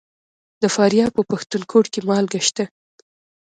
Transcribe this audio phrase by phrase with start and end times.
[0.61, 2.65] د فاریاب په پښتون کوټ کې مالګه شته.